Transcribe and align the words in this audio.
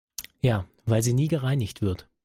Ja, 0.41 0.65
weil 0.87 1.03
sie 1.03 1.13
nie 1.13 1.27
gereinigt 1.27 1.81
wird. 1.83 2.09